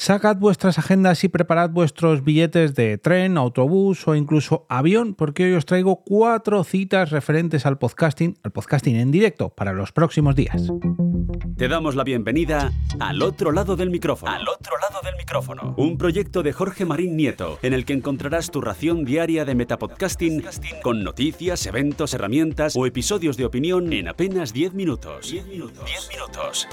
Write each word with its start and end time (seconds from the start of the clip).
Sacad 0.00 0.38
vuestras 0.38 0.78
agendas 0.78 1.24
y 1.24 1.28
preparad 1.28 1.68
vuestros 1.68 2.24
billetes 2.24 2.74
de 2.74 2.96
tren, 2.96 3.36
autobús 3.36 4.08
o 4.08 4.14
incluso 4.14 4.64
avión, 4.70 5.14
porque 5.14 5.44
hoy 5.44 5.52
os 5.52 5.66
traigo 5.66 6.02
cuatro 6.06 6.64
citas 6.64 7.10
referentes 7.10 7.66
al 7.66 7.76
podcasting, 7.76 8.38
al 8.42 8.50
podcasting 8.50 8.96
en 8.96 9.10
directo 9.10 9.50
para 9.50 9.74
los 9.74 9.92
próximos 9.92 10.34
días. 10.34 10.72
Te 11.58 11.68
damos 11.68 11.96
la 11.96 12.04
bienvenida 12.04 12.72
al 12.98 13.20
otro 13.20 13.52
lado 13.52 13.76
del 13.76 13.90
micrófono. 13.90 14.32
Al 14.32 14.48
otro 14.48 14.72
lado 14.78 15.02
del 15.04 15.16
micrófono. 15.18 15.74
Un 15.76 15.98
proyecto 15.98 16.42
de 16.42 16.54
Jorge 16.54 16.86
Marín 16.86 17.14
Nieto, 17.18 17.58
en 17.60 17.74
el 17.74 17.84
que 17.84 17.92
encontrarás 17.92 18.50
tu 18.50 18.62
ración 18.62 19.04
diaria 19.04 19.44
de 19.44 19.54
metapodcasting 19.54 20.42
con 20.82 21.04
noticias, 21.04 21.66
eventos, 21.66 22.14
herramientas 22.14 22.74
o 22.74 22.86
episodios 22.86 23.36
de 23.36 23.44
opinión 23.44 23.92
en 23.92 24.08
apenas 24.08 24.54
10 24.54 24.72
minutos. 24.72 25.30
10 25.30 25.46
minutos. 25.46 25.84
10 25.84 26.08
minutos. 26.08 26.68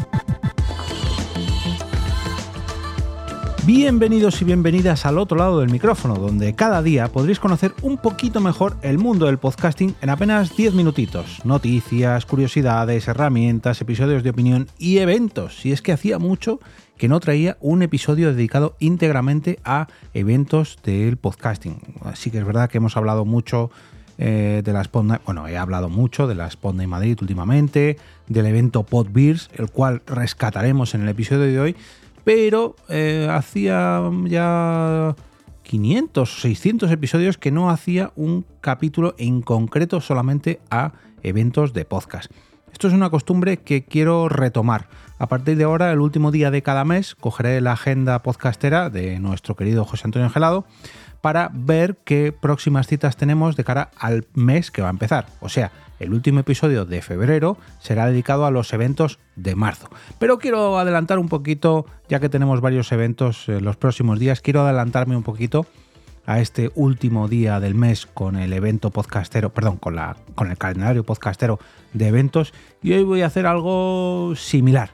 Bienvenidos 3.67 4.41
y 4.41 4.45
bienvenidas 4.45 5.05
al 5.05 5.17
otro 5.17 5.37
lado 5.37 5.59
del 5.59 5.69
micrófono, 5.69 6.15
donde 6.15 6.55
cada 6.55 6.81
día 6.81 7.09
podréis 7.09 7.37
conocer 7.37 7.73
un 7.81 7.97
poquito 7.97 8.39
mejor 8.39 8.77
el 8.81 8.97
mundo 8.97 9.25
del 9.25 9.39
podcasting 9.39 9.93
en 9.99 10.09
apenas 10.09 10.55
10 10.55 10.73
minutitos. 10.73 11.43
Noticias, 11.43 12.25
curiosidades, 12.25 13.09
herramientas, 13.09 13.81
episodios 13.81 14.23
de 14.23 14.29
opinión 14.29 14.69
y 14.79 14.99
eventos. 14.99 15.59
Si 15.59 15.73
es 15.73 15.81
que 15.81 15.91
hacía 15.91 16.17
mucho 16.17 16.61
que 16.97 17.09
no 17.09 17.19
traía 17.19 17.57
un 17.59 17.81
episodio 17.81 18.33
dedicado 18.33 18.77
íntegramente 18.79 19.59
a 19.65 19.87
eventos 20.13 20.79
del 20.85 21.17
podcasting. 21.17 21.81
Así 22.05 22.31
que 22.31 22.37
es 22.37 22.45
verdad 22.45 22.69
que 22.69 22.77
hemos 22.77 22.95
hablado 22.95 23.25
mucho 23.25 23.69
eh, 24.17 24.61
de 24.63 24.71
la 24.71 24.81
Sponda, 24.83 25.19
bueno, 25.25 25.45
he 25.49 25.57
hablado 25.57 25.89
mucho 25.89 26.25
de 26.25 26.35
la 26.35 26.49
en 26.49 26.89
Madrid 26.89 27.17
últimamente, 27.19 27.97
del 28.27 28.45
evento 28.45 28.83
Podbeers, 28.83 29.49
el 29.55 29.69
cual 29.69 30.03
rescataremos 30.07 30.95
en 30.95 31.01
el 31.01 31.09
episodio 31.09 31.43
de 31.43 31.59
hoy, 31.59 31.75
pero 32.27 32.75
eh, 32.89 33.25
hacía 33.31 34.01
ya 34.25 35.15
500, 35.63 36.41
600 36.41 36.91
episodios 36.91 37.37
que 37.37 37.51
no 37.51 37.69
hacía 37.69 38.11
un 38.17 38.43
capítulo 38.59 39.15
en 39.17 39.41
concreto 39.41 40.01
solamente 40.01 40.59
a 40.69 40.91
eventos 41.23 41.71
de 41.71 41.85
podcast. 41.85 42.29
Esto 42.71 42.87
es 42.87 42.93
una 42.93 43.09
costumbre 43.09 43.57
que 43.57 43.85
quiero 43.85 44.29
retomar. 44.29 44.87
A 45.19 45.27
partir 45.27 45.57
de 45.57 45.63
ahora, 45.63 45.91
el 45.91 45.99
último 45.99 46.31
día 46.31 46.51
de 46.51 46.61
cada 46.61 46.85
mes, 46.85 47.15
cogeré 47.15 47.59
la 47.61 47.71
agenda 47.71 48.21
podcastera 48.21 48.89
de 48.89 49.19
nuestro 49.19 49.55
querido 49.55 49.83
José 49.85 50.03
Antonio 50.05 50.29
Gelado 50.29 50.65
para 51.21 51.49
ver 51.53 51.97
qué 52.05 52.31
próximas 52.31 52.87
citas 52.87 53.17
tenemos 53.17 53.55
de 53.55 53.63
cara 53.63 53.89
al 53.97 54.27
mes 54.33 54.69
que 54.69 54.81
va 54.81 54.89
a 54.89 54.91
empezar. 54.91 55.25
O 55.39 55.49
sea, 55.49 55.71
el 55.99 56.13
último 56.13 56.41
episodio 56.41 56.85
de 56.85 57.01
febrero 57.01 57.57
será 57.79 58.05
dedicado 58.05 58.45
a 58.45 58.51
los 58.51 58.71
eventos 58.73 59.17
de 59.35 59.55
marzo. 59.55 59.89
Pero 60.19 60.37
quiero 60.37 60.77
adelantar 60.77 61.17
un 61.17 61.29
poquito, 61.29 61.85
ya 62.07 62.19
que 62.19 62.29
tenemos 62.29 62.61
varios 62.61 62.91
eventos 62.91 63.49
en 63.49 63.65
los 63.65 63.77
próximos 63.77 64.19
días, 64.19 64.41
quiero 64.41 64.61
adelantarme 64.61 65.17
un 65.17 65.23
poquito 65.23 65.65
a 66.27 66.41
este 66.41 66.71
último 66.75 67.27
día 67.27 67.59
del 67.59 67.73
mes 67.73 68.05
con 68.05 68.35
el 68.35 68.53
evento 68.53 68.91
podcastero, 68.91 69.49
perdón, 69.49 69.77
con, 69.77 69.97
el 69.97 70.57
calendario 70.57 71.03
podcastero 71.03 71.57
de 71.93 72.09
eventos 72.09 72.53
y 72.83 72.91
hoy 72.91 73.03
voy 73.03 73.21
a 73.21 73.27
hacer 73.27 73.47
algo 73.47 74.33
similar. 74.35 74.91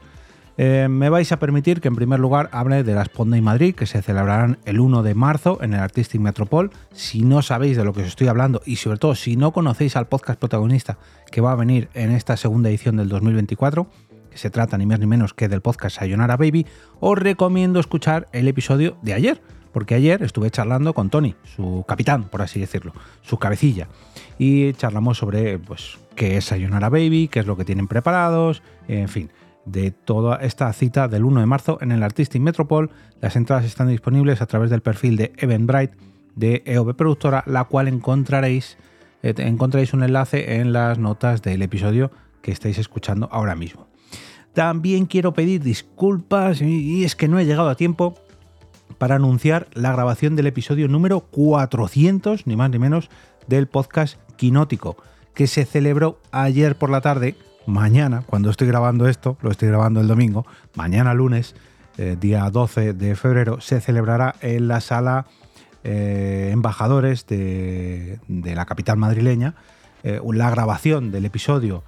Eh, 0.56 0.86
me 0.88 1.10
vais 1.10 1.32
a 1.32 1.40
permitir 1.40 1.80
que 1.80 1.88
en 1.88 1.96
primer 1.96 2.20
lugar 2.20 2.48
hable 2.52 2.84
de 2.84 2.94
las 2.94 3.08
Ponday 3.08 3.40
Madrid, 3.40 3.74
que 3.74 3.86
se 3.86 4.00
celebrarán 4.00 4.58
el 4.64 4.78
1 4.78 5.02
de 5.02 5.16
marzo 5.16 5.58
en 5.60 5.74
el 5.74 5.80
Artistic 5.80 6.20
Metropol. 6.20 6.70
Si 6.92 7.22
no 7.22 7.42
sabéis 7.42 7.76
de 7.76 7.84
lo 7.84 7.92
que 7.92 8.02
os 8.02 8.06
estoy 8.06 8.28
hablando 8.28 8.62
y 8.64 8.76
sobre 8.76 8.98
todo 8.98 9.16
si 9.16 9.36
no 9.36 9.52
conocéis 9.52 9.96
al 9.96 10.06
podcast 10.06 10.38
protagonista 10.38 10.98
que 11.32 11.40
va 11.40 11.50
a 11.50 11.56
venir 11.56 11.88
en 11.94 12.12
esta 12.12 12.36
segunda 12.36 12.68
edición 12.68 12.96
del 12.96 13.08
2024, 13.08 13.88
que 14.30 14.38
se 14.38 14.50
trata 14.50 14.78
ni 14.78 14.86
más 14.86 15.00
ni 15.00 15.06
menos 15.06 15.34
que 15.34 15.48
del 15.48 15.62
podcast 15.62 15.96
Sayonara 15.96 16.36
Baby, 16.36 16.64
os 17.00 17.18
recomiendo 17.18 17.80
escuchar 17.80 18.28
el 18.30 18.46
episodio 18.46 18.96
de 19.02 19.14
ayer, 19.14 19.42
porque 19.74 19.96
ayer 19.96 20.22
estuve 20.22 20.50
charlando 20.50 20.94
con 20.94 21.10
Tony, 21.10 21.34
su 21.42 21.84
capitán, 21.86 22.24
por 22.30 22.40
así 22.40 22.60
decirlo, 22.60 22.92
su 23.22 23.38
cabecilla, 23.38 23.88
y 24.38 24.72
charlamos 24.74 25.18
sobre 25.18 25.58
pues 25.58 25.98
qué 26.14 26.36
es 26.36 26.46
Sayonara 26.46 26.88
Baby, 26.88 27.28
qué 27.28 27.40
es 27.40 27.46
lo 27.46 27.56
que 27.56 27.64
tienen 27.64 27.88
preparados, 27.88 28.62
en 28.88 29.08
fin 29.08 29.30
de 29.66 29.90
toda 29.90 30.36
esta 30.36 30.72
cita 30.72 31.08
del 31.08 31.24
1 31.24 31.40
de 31.40 31.46
marzo 31.46 31.78
en 31.80 31.90
el 31.90 32.02
Artistic 32.02 32.40
Metropol. 32.40 32.90
Las 33.20 33.34
entradas 33.34 33.64
están 33.64 33.88
disponibles 33.88 34.40
a 34.42 34.46
través 34.46 34.70
del 34.70 34.80
perfil 34.80 35.16
de 35.16 35.32
Eventbrite 35.38 35.96
de 36.36 36.62
EOB 36.66 36.94
Productora, 36.94 37.42
la 37.46 37.64
cual 37.64 37.88
encontraréis, 37.88 38.76
eh, 39.22 39.34
encontraréis 39.38 39.92
un 39.92 40.04
enlace 40.04 40.60
en 40.60 40.72
las 40.72 40.98
notas 40.98 41.42
del 41.42 41.62
episodio 41.62 42.10
que 42.42 42.52
estáis 42.52 42.78
escuchando 42.78 43.28
ahora 43.32 43.56
mismo. 43.56 43.88
También 44.52 45.06
quiero 45.06 45.32
pedir 45.32 45.62
disculpas 45.62 46.62
y 46.62 47.04
es 47.04 47.16
que 47.16 47.26
no 47.26 47.40
he 47.40 47.44
llegado 47.44 47.68
a 47.68 47.74
tiempo 47.74 48.14
para 49.04 49.16
anunciar 49.16 49.68
la 49.74 49.92
grabación 49.92 50.34
del 50.34 50.46
episodio 50.46 50.88
número 50.88 51.20
400, 51.20 52.46
ni 52.46 52.56
más 52.56 52.70
ni 52.70 52.78
menos, 52.78 53.10
del 53.46 53.66
podcast 53.66 54.18
Quinótico, 54.36 54.96
que 55.34 55.46
se 55.46 55.66
celebró 55.66 56.18
ayer 56.32 56.76
por 56.76 56.88
la 56.88 57.02
tarde 57.02 57.36
mañana, 57.66 58.22
cuando 58.24 58.48
estoy 58.48 58.66
grabando 58.66 59.06
esto, 59.06 59.36
lo 59.42 59.50
estoy 59.50 59.68
grabando 59.68 60.00
el 60.00 60.08
domingo, 60.08 60.46
mañana 60.74 61.12
lunes, 61.12 61.54
eh, 61.98 62.16
día 62.18 62.48
12 62.48 62.94
de 62.94 63.14
febrero, 63.14 63.60
se 63.60 63.82
celebrará 63.82 64.36
en 64.40 64.68
la 64.68 64.80
sala 64.80 65.26
eh, 65.82 66.48
Embajadores 66.50 67.26
de, 67.26 68.20
la 68.26 68.64
capital 68.64 68.96
madrileña 68.96 69.54
eh, 70.02 70.18
la 70.32 70.48
grabación 70.48 71.10
del 71.10 71.26
episodio, 71.26 71.84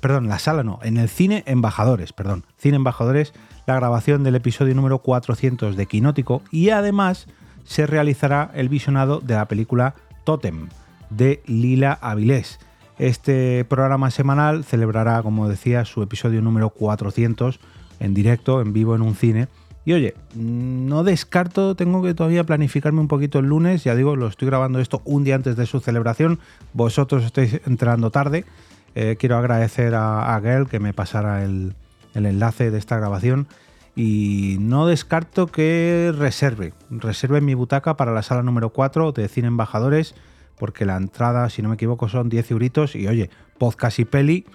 perdón, 0.00 0.28
la 0.28 0.38
sala 0.38 0.62
no, 0.62 0.80
en 0.82 0.96
el 0.96 1.08
cine 1.08 1.44
Embajadores, 1.46 2.12
perdón, 2.12 2.44
cine 2.56 2.76
Embajadores, 2.76 3.32
la 3.66 3.74
grabación 3.74 4.24
del 4.24 4.34
episodio 4.34 4.74
número 4.74 4.98
400 4.98 5.76
de 5.76 5.86
Quinótico 5.86 6.42
y 6.50 6.70
además 6.70 7.26
se 7.64 7.86
realizará 7.86 8.50
el 8.54 8.68
visionado 8.68 9.20
de 9.20 9.34
la 9.34 9.46
película 9.46 9.94
Totem 10.24 10.68
de 11.10 11.42
Lila 11.46 11.98
Avilés 12.00 12.58
este 12.98 13.64
programa 13.64 14.10
semanal 14.10 14.64
celebrará, 14.64 15.22
como 15.22 15.48
decía, 15.48 15.84
su 15.84 16.02
episodio 16.02 16.42
número 16.42 16.70
400 16.70 17.60
en 18.00 18.14
directo, 18.14 18.60
en 18.60 18.72
vivo, 18.72 18.96
en 18.96 19.02
un 19.02 19.14
cine. 19.14 19.46
Y 19.84 19.92
oye, 19.92 20.14
no 20.34 21.04
descarto, 21.04 21.76
tengo 21.76 22.02
que 22.02 22.12
todavía 22.12 22.44
planificarme 22.44 23.00
un 23.00 23.08
poquito 23.08 23.38
el 23.38 23.46
lunes, 23.46 23.84
ya 23.84 23.94
digo, 23.94 24.16
lo 24.16 24.26
estoy 24.26 24.48
grabando 24.48 24.80
esto 24.80 25.00
un 25.04 25.24
día 25.24 25.36
antes 25.36 25.56
de 25.56 25.64
su 25.64 25.80
celebración, 25.80 26.40
vosotros 26.74 27.24
estáis 27.24 27.60
entrando 27.66 28.10
tarde. 28.10 28.44
Eh, 28.94 29.16
quiero 29.18 29.36
agradecer 29.36 29.94
a, 29.94 30.34
a 30.34 30.66
que 30.66 30.80
me 30.80 30.92
pasara 30.92 31.44
el, 31.44 31.74
el 32.14 32.26
enlace 32.26 32.70
de 32.70 32.78
esta 32.78 32.96
grabación 32.96 33.46
y 33.94 34.56
no 34.60 34.86
descarto 34.86 35.46
que 35.48 36.12
reserve, 36.16 36.72
reserve 36.90 37.40
mi 37.40 37.54
butaca 37.54 37.96
para 37.96 38.12
la 38.12 38.22
sala 38.22 38.42
número 38.42 38.70
4 38.70 39.12
de 39.12 39.28
Cine 39.28 39.48
Embajadores 39.48 40.14
porque 40.58 40.84
la 40.84 40.96
entrada, 40.96 41.48
si 41.50 41.62
no 41.62 41.68
me 41.68 41.76
equivoco, 41.76 42.08
son 42.08 42.28
10 42.28 42.50
euritos 42.50 42.94
y 42.94 43.06
oye, 43.06 43.30
podcast 43.58 43.98
y 43.98 44.04
peli, 44.04 44.46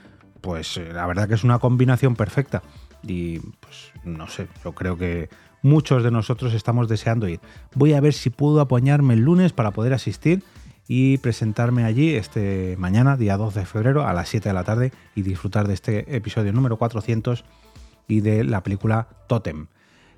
pues 0.41 0.77
eh, 0.77 0.91
la 0.93 1.05
verdad 1.07 1.27
que 1.27 1.35
es 1.35 1.43
una 1.43 1.59
combinación 1.59 2.15
perfecta. 2.15 2.61
Y 3.01 3.39
pues 3.39 3.91
no 4.03 4.27
sé, 4.27 4.47
yo 4.63 4.73
creo 4.73 4.97
que 4.97 5.29
muchos 5.61 6.03
de 6.03 6.11
nosotros 6.11 6.53
estamos 6.53 6.87
deseando 6.87 7.27
ir. 7.27 7.39
Voy 7.73 7.93
a 7.93 8.01
ver 8.01 8.13
si 8.13 8.29
puedo 8.29 8.61
apoyarme 8.61 9.15
el 9.15 9.21
lunes 9.21 9.53
para 9.53 9.71
poder 9.71 9.93
asistir 9.93 10.43
y 10.87 11.17
presentarme 11.19 11.83
allí 11.83 12.13
este 12.13 12.75
mañana, 12.77 13.17
día 13.17 13.37
12 13.37 13.61
de 13.61 13.65
febrero, 13.65 14.05
a 14.05 14.13
las 14.13 14.29
7 14.29 14.49
de 14.49 14.53
la 14.53 14.63
tarde 14.63 14.91
y 15.15 15.21
disfrutar 15.21 15.67
de 15.67 15.73
este 15.73 16.15
episodio 16.15 16.53
número 16.53 16.77
400 16.77 17.45
y 18.07 18.21
de 18.21 18.43
la 18.43 18.61
película 18.61 19.07
Totem. 19.27 19.67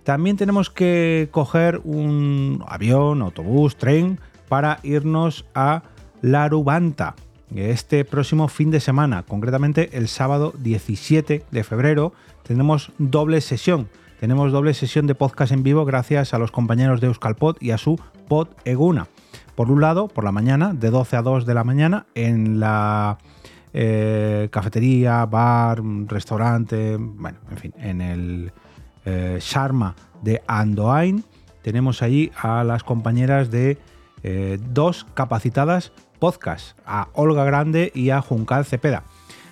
También 0.03 0.37
tenemos 0.37 0.69
que 0.69 1.29
coger 1.31 1.81
un 1.83 2.63
avión, 2.67 3.21
autobús, 3.21 3.77
tren 3.77 4.19
para 4.47 4.79
irnos 4.83 5.45
a 5.55 5.83
Larubanta 6.21 7.15
este 7.53 8.05
próximo 8.05 8.47
fin 8.47 8.71
de 8.71 8.79
semana, 8.79 9.23
concretamente 9.23 9.89
el 9.93 10.07
sábado 10.07 10.53
17 10.57 11.45
de 11.49 11.63
febrero, 11.63 12.13
tenemos 12.43 12.91
doble 12.97 13.41
sesión. 13.41 13.89
Tenemos 14.19 14.51
doble 14.51 14.73
sesión 14.73 15.07
de 15.07 15.15
podcast 15.15 15.51
en 15.51 15.63
vivo 15.63 15.85
gracias 15.85 16.33
a 16.33 16.39
los 16.39 16.51
compañeros 16.51 17.01
de 17.01 17.07
Euskalpod 17.07 17.57
y 17.59 17.72
a 17.72 17.78
su 17.78 17.99
pod 18.28 18.47
Eguna. 18.63 19.07
Por 19.55 19.72
un 19.72 19.81
lado, 19.81 20.07
por 20.07 20.23
la 20.23 20.31
mañana, 20.31 20.73
de 20.73 20.90
12 20.90 21.16
a 21.16 21.22
2 21.22 21.46
de 21.46 21.53
la 21.53 21.63
mañana, 21.63 22.05
en 22.13 22.59
la 22.59 23.17
eh, 23.73 24.49
cafetería, 24.52 25.25
bar, 25.25 25.81
restaurante, 26.07 26.97
bueno, 26.97 27.40
en 27.49 27.57
fin, 27.57 27.73
en 27.78 28.02
el 28.02 28.52
eh, 29.05 29.37
Sharma 29.40 29.96
de 30.22 30.41
Andoain, 30.47 31.23
tenemos 31.61 32.02
allí 32.02 32.31
a 32.41 32.63
las 32.63 32.84
compañeras 32.84 33.49
de 33.49 33.78
eh, 34.23 34.59
dos 34.72 35.05
capacitadas 35.13 35.93
podcasts, 36.19 36.75
a 36.85 37.07
Olga 37.13 37.46
Grande 37.46 37.91
y 37.96 38.09
a 38.09 38.22
Juncal 38.22 38.66
Cepeda. 38.66 39.03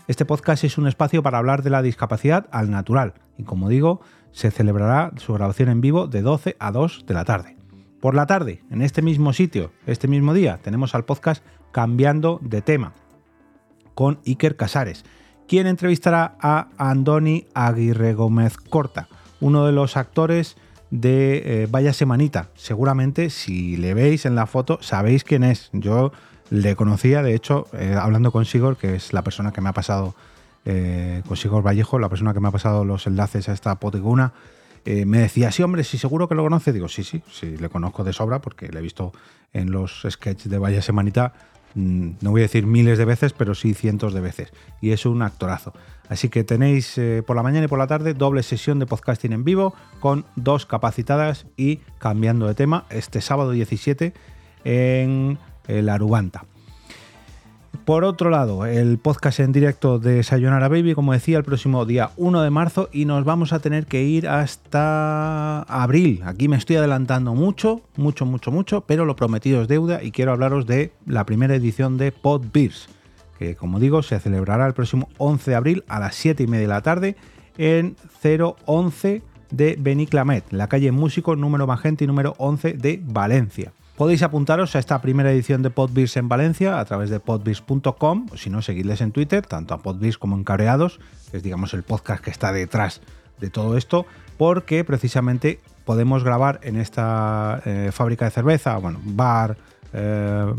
Este 0.08 0.26
podcast 0.26 0.64
es 0.66 0.78
un 0.78 0.88
espacio 0.88 1.24
para 1.24 1.38
hablar 1.38 1.64
de 1.64 1.70
la 1.70 1.82
discapacidad 1.82 2.48
al 2.52 2.70
natural 2.72 3.14
y 3.38 3.44
como 3.44 3.70
digo, 3.70 4.02
se 4.32 4.52
celebrará 4.52 5.12
su 5.18 5.34
grabación 5.34 5.70
en 5.70 5.82
vivo 5.82 6.08
de 6.08 6.22
12 6.22 6.58
a 6.60 6.72
2 6.72 7.06
de 7.08 7.14
la 7.14 7.24
tarde. 7.26 7.63
Por 8.04 8.16
la 8.16 8.26
tarde, 8.26 8.62
en 8.70 8.82
este 8.82 9.02
mismo 9.02 9.32
sitio, 9.32 9.72
este 9.88 10.10
mismo 10.10 10.34
día, 10.34 10.60
tenemos 10.62 10.94
al 10.94 11.06
podcast 11.06 11.42
Cambiando 11.72 12.38
de 12.42 12.62
tema 12.62 12.92
con 13.96 14.20
Iker 14.26 14.58
Casares, 14.58 15.06
quien 15.48 15.68
entrevistará 15.68 16.36
a 16.42 16.68
Andoni 16.78 17.48
Aguirre 17.54 18.14
Gómez 18.14 18.58
Corta, 18.58 19.08
uno 19.40 19.66
de 19.66 19.72
los 19.72 19.96
actores 19.96 20.58
de 20.92 21.64
eh, 21.64 21.68
Vaya 21.72 21.94
Semanita. 21.94 22.50
Seguramente 22.56 23.30
si 23.30 23.78
le 23.78 23.94
veis 23.94 24.26
en 24.26 24.36
la 24.36 24.48
foto 24.48 24.80
sabéis 24.82 25.24
quién 25.24 25.46
es. 25.46 25.70
Yo 25.72 26.12
le 26.50 26.76
conocía, 26.76 27.24
de 27.24 27.36
hecho, 27.36 27.68
eh, 27.72 27.96
hablando 27.98 28.34
con 28.34 28.44
Sigor, 28.44 28.76
que 28.76 28.96
es 28.96 29.14
la 29.14 29.24
persona 29.24 29.54
que 29.54 29.62
me 29.62 29.70
ha 29.70 29.74
pasado, 29.74 30.14
eh, 30.66 31.24
con 31.26 31.38
Sigor 31.38 31.66
Vallejo, 31.66 32.00
la 32.00 32.10
persona 32.10 32.34
que 32.34 32.42
me 32.42 32.50
ha 32.50 32.52
pasado 32.52 32.84
los 32.84 33.08
enlaces 33.08 33.48
a 33.48 33.54
esta 33.54 33.76
potiguna, 33.76 34.34
me 34.86 35.20
decía, 35.20 35.52
sí, 35.52 35.64
hombre, 35.64 35.84
sí, 35.84 35.98
seguro 35.98 36.28
que 36.28 36.36
lo 36.36 36.44
conoce. 36.44 36.74
Digo, 36.74 36.88
sí, 36.88 37.04
sí, 37.04 37.22
sí, 37.32 37.58
le 37.58 37.70
conozco 37.70 38.04
de 38.04 38.14
sobra 38.14 38.40
porque 38.40 38.70
le 38.70 38.80
he 38.80 38.82
visto 38.82 39.14
en 39.54 39.72
los 39.72 40.06
sketches 40.10 40.50
de 40.50 40.58
Vaya 40.58 40.82
Semanita 40.82 41.34
Mm, 41.76 42.12
no 42.22 42.32
voy 42.32 42.42
a 42.42 42.44
decir 42.44 42.66
miles 42.66 42.98
de 42.98 43.06
veces, 43.06 43.34
pero 43.34 43.56
sí 43.56 43.74
cientos 43.74 44.14
de 44.14 44.22
veces. 44.22 44.54
Y 44.82 44.92
es 44.92 45.06
un 45.06 45.22
actorazo. 45.22 45.74
Así 46.10 46.30
que 46.30 46.44
tenéis 46.44 46.98
eh, 46.98 47.24
por 47.26 47.36
la 47.36 47.44
mañana 47.44 47.66
y 47.66 47.68
por 47.68 47.80
la 47.80 47.88
tarde 47.88 48.14
doble 48.14 48.44
sesión 48.44 48.80
de 48.80 48.86
podcasting 48.86 49.34
en 49.34 49.44
vivo 49.44 49.74
con 50.00 50.26
dos 50.36 50.66
capacitadas 50.66 51.46
y 51.58 51.78
cambiando 51.98 52.48
de 52.48 52.56
tema 52.56 52.86
este 52.90 53.22
sábado 53.22 53.52
17 53.52 54.14
en 54.64 55.40
el 55.68 55.90
Arubanta. 55.90 56.46
Por 57.86 58.06
otro 58.06 58.30
lado, 58.30 58.66
el 58.66 58.98
podcast 58.98 59.42
en 59.42 59.52
directo 59.52 60.00
de 60.00 60.24
Sayonara 60.24 60.70
Baby, 60.70 60.94
como 60.94 61.12
decía, 61.12 61.38
el 61.38 61.44
próximo 61.44 61.86
día 61.86 62.12
1 62.16 62.42
de 62.42 62.50
marzo 62.50 62.88
y 62.94 63.04
nos 63.04 63.26
vamos 63.26 63.52
a 63.52 63.60
tener 63.60 63.88
que 63.88 64.04
ir 64.04 64.26
hasta 64.30 65.64
abril. 65.64 66.22
Aquí 66.24 66.48
me 66.48 66.56
estoy 66.56 66.78
adelantando 66.78 67.36
mucho, 67.36 67.82
mucho, 67.98 68.26
mucho, 68.26 68.52
mucho, 68.52 68.82
pero 68.82 69.04
lo 69.04 69.18
prometido 69.18 69.62
es 69.62 69.68
deuda 69.68 70.02
y 70.02 70.12
quiero 70.12 70.32
hablaros 70.32 70.66
de 70.66 70.94
la 71.06 71.26
primera 71.26 71.56
edición 71.56 71.98
de 71.98 72.14
Pod 72.14 72.46
Beers, 72.54 72.88
que 73.38 73.58
como 73.58 73.82
digo 73.82 74.02
se 74.02 74.18
celebrará 74.18 74.66
el 74.66 74.74
próximo 74.74 75.10
11 75.18 75.52
de 75.52 75.58
abril 75.58 75.84
a 75.90 76.00
las 76.00 76.16
7 76.16 76.42
y 76.42 76.48
media 76.48 76.62
de 76.62 76.74
la 76.74 76.82
tarde 76.82 77.18
en 77.58 77.98
011 78.66 79.24
de 79.52 79.76
Beniclamet, 79.78 80.46
la 80.52 80.70
calle 80.70 80.94
Músico 80.94 81.36
número 81.36 81.68
Magente 81.68 82.06
y 82.06 82.08
número 82.08 82.34
11 82.38 82.74
de 82.74 83.02
Valencia. 83.04 83.74
Podéis 83.98 84.24
apuntaros 84.24 84.76
a 84.76 84.80
esta 84.80 85.00
primera 85.02 85.32
edición 85.32 85.62
de 85.62 85.70
Podbeers 85.70 86.18
en 86.18 86.28
Valencia 86.28 86.80
a 86.80 86.86
través 86.86 87.12
de 87.12 87.20
podbeers.com, 87.20 88.26
o 88.32 88.38
si 88.38 88.50
no, 88.50 88.64
seguidles 88.64 89.02
en 89.02 89.12
Twitter, 89.12 89.46
tanto 89.46 89.76
a 89.76 89.84
Podbeers 89.84 90.18
como 90.18 90.36
en 90.36 90.44
Cabreados, 90.44 91.00
que 91.30 91.38
es 91.38 91.44
digamos 91.44 91.76
el 91.76 91.84
podcast 91.84 92.24
que 92.24 92.32
está 92.32 92.52
detrás 92.52 93.02
de 93.40 93.52
todo 93.52 93.78
esto, 93.78 94.08
porque 94.38 94.84
precisamente 94.84 95.60
podemos 95.86 96.24
grabar 96.24 96.60
en 96.64 96.78
esta 96.78 97.62
eh, 97.66 97.92
fábrica 97.94 98.26
de 98.26 98.32
cerveza, 98.32 98.76
bueno, 98.78 99.00
bar, 99.04 99.58
eh, 99.94 100.52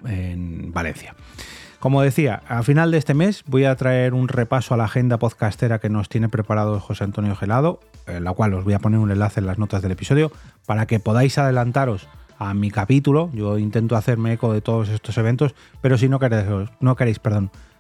en 0.06 0.72
Valencia. 0.74 1.16
Como 1.80 2.02
decía, 2.02 2.42
a 2.48 2.64
final 2.64 2.90
de 2.90 2.98
este 2.98 3.14
mes 3.14 3.44
voy 3.46 3.66
a 3.66 3.76
traer 3.76 4.16
un 4.16 4.28
repaso 4.28 4.74
a 4.74 4.78
la 4.78 4.86
agenda 4.86 5.20
podcastera 5.20 5.80
que 5.80 5.90
nos 5.90 6.10
tiene 6.10 6.28
preparado 6.28 6.80
José 6.80 7.04
Antonio 7.04 7.36
Gelado, 7.36 7.80
en 8.08 8.24
la 8.24 8.34
cual 8.34 8.56
os 8.56 8.64
voy 8.64 8.74
a 8.74 8.80
poner 8.80 9.00
un 9.00 9.12
enlace 9.12 9.40
en 9.40 9.46
las 9.46 9.60
notas 9.60 9.84
del 9.84 9.92
episodio 9.92 10.32
para 10.66 10.88
que 10.88 11.00
podáis 11.00 11.38
adelantaros 11.38 12.08
a 12.40 12.54
mi 12.56 12.72
capítulo. 12.72 13.30
Yo 13.34 13.60
intento 13.60 13.96
hacerme 13.96 14.34
eco 14.34 14.54
de 14.54 14.62
todos 14.62 14.90
estos 14.90 15.18
eventos, 15.20 15.54
pero 15.82 16.00
si 16.00 16.10
no 16.10 16.20
queréis, 16.20 16.46
no 16.80 16.96
queréis 16.96 17.22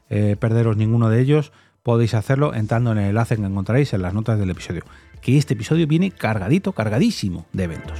eh, 0.09 0.35
perderos 0.39 0.77
ninguno 0.77 1.09
de 1.09 1.19
ellos, 1.19 1.51
podéis 1.81 2.13
hacerlo 2.13 2.53
entrando 2.53 2.91
en 2.91 2.99
el 2.99 3.09
enlace 3.09 3.35
que 3.35 3.43
encontraréis 3.43 3.93
en 3.93 4.03
las 4.03 4.13
notas 4.13 4.37
del 4.37 4.51
episodio. 4.51 4.83
Que 5.21 5.37
este 5.37 5.55
episodio 5.55 5.87
viene 5.87 6.11
cargadito, 6.11 6.71
cargadísimo 6.73 7.47
de 7.51 7.63
eventos. 7.63 7.99